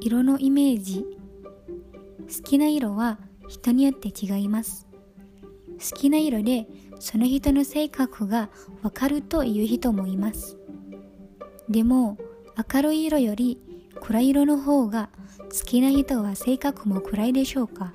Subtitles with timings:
[0.00, 1.04] 色のイメージ。
[2.26, 3.18] 好きな色は
[3.48, 4.86] 人によって違います。
[5.78, 6.66] 好きな色で
[6.98, 8.48] その人の性格が
[8.82, 10.56] わかるという人もいます。
[11.68, 12.16] でも
[12.72, 13.60] 明るい色より
[14.00, 15.10] 暗い色の方が
[15.52, 17.92] 好きな人は性格も暗いでしょうか。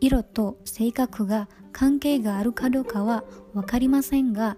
[0.00, 3.22] 色と性格が関係があるかどうかは
[3.54, 4.56] 分かりませんが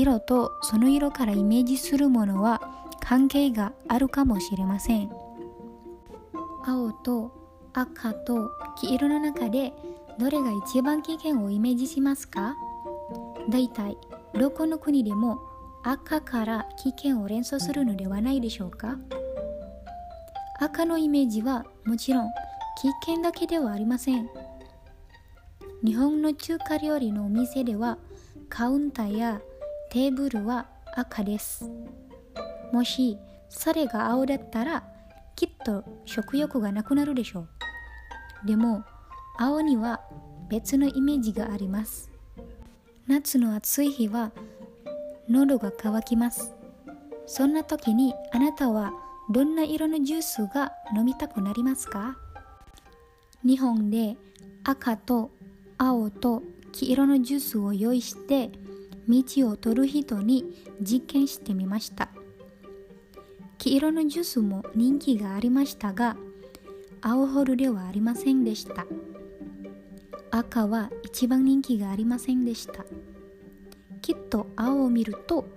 [0.00, 2.62] 色とその色からイメージするものは
[3.00, 5.10] 関係があるかもしれません。
[6.64, 7.32] 青と
[7.72, 8.48] 赤と
[8.80, 9.72] 黄色の中で
[10.18, 12.54] どれが一番危険をイメージしますか？
[13.48, 13.96] 大体
[14.34, 15.40] どこの国でも
[15.82, 18.98] 赤から危険を連想するのではないでしょうか？
[20.60, 22.28] 赤のイメージはもちろん
[22.80, 24.28] 危険だけではありません。
[25.84, 27.98] 日本の中華料理のお店では
[28.48, 29.40] カウンターや
[29.90, 31.70] テーブルは赤です。
[32.72, 33.16] もし
[33.48, 34.84] それが青だったら
[35.34, 37.46] きっと食欲がなくなるでしょ
[38.44, 38.46] う。
[38.46, 38.84] でも
[39.38, 40.00] 青には
[40.48, 42.10] 別のイメージがあります。
[43.06, 44.32] 夏の暑い日は
[45.28, 46.54] 喉が渇きます。
[47.26, 48.92] そんな時にあなたは
[49.30, 52.16] どんな色のジュースが飲みたくなりますか？
[53.44, 54.16] 日本で
[54.64, 55.30] 赤と
[55.78, 58.50] 青と黄色のジュースを用意して
[59.08, 60.44] 道を取る人に
[60.80, 62.10] 実験してみました。
[63.56, 66.16] 黄色のジュースも人気がありましたが
[67.00, 68.86] 青ホルではありませんでした。
[70.30, 72.84] 赤は一番人気がありませんでした。
[74.02, 75.48] きっと青を見ると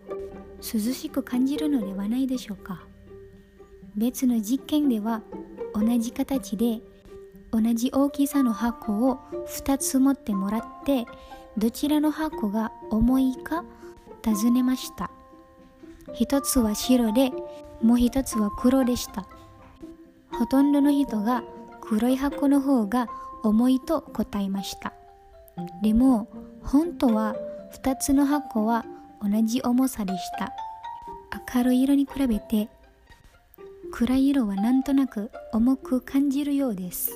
[0.62, 2.86] 涼しく感じるのではないでしょうか。
[3.96, 5.22] 別の実験では
[5.74, 6.82] 同じ形で
[7.52, 11.06] 同じ大きさの箱を2つ持ってもらって
[11.58, 13.66] どちらの箱が重いか
[14.24, 15.12] 尋ねました。
[16.14, 17.32] 一つは白で
[17.82, 19.26] もう一つは黒でした。
[20.32, 21.44] ほとんどの人が
[21.82, 23.08] 黒い箱の方が
[23.44, 24.94] 重いと答えました。
[25.84, 26.30] でも
[26.64, 27.36] 本当は
[27.74, 28.86] 2つの箱は
[29.22, 30.54] 同じ重さでした。
[31.54, 32.70] 明るい色に比べて
[33.92, 37.12] 暗い色はなんとなく重く感じるようです。